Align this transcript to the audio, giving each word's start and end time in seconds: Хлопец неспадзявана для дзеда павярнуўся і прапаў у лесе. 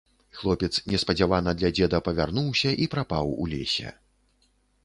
Хлопец 0.37 0.69
неспадзявана 0.93 1.53
для 1.59 1.71
дзеда 1.79 1.99
павярнуўся 2.09 2.75
і 2.85 2.89
прапаў 2.95 3.25
у 3.45 3.49
лесе. 3.53 3.97